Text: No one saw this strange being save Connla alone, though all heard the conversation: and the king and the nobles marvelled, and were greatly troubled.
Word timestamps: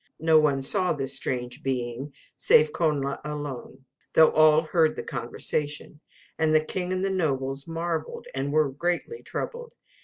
No 0.19 0.39
one 0.39 0.63
saw 0.63 0.93
this 0.93 1.15
strange 1.15 1.61
being 1.61 2.11
save 2.35 2.71
Connla 2.71 3.21
alone, 3.23 3.85
though 4.13 4.31
all 4.31 4.63
heard 4.63 4.95
the 4.95 5.03
conversation: 5.03 5.99
and 6.39 6.55
the 6.55 6.65
king 6.65 6.91
and 6.91 7.05
the 7.05 7.11
nobles 7.11 7.67
marvelled, 7.67 8.25
and 8.33 8.51
were 8.51 8.71
greatly 8.71 9.21
troubled. 9.21 9.73